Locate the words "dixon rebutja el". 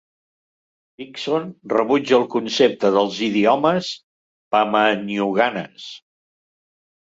1.01-2.25